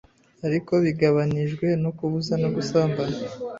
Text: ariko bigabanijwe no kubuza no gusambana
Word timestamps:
ariko 0.47 0.73
bigabanijwe 0.85 1.67
no 1.83 1.91
kubuza 1.97 2.33
no 2.41 2.49
gusambana 2.55 3.17